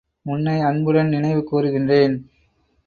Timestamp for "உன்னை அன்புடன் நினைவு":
0.25-1.41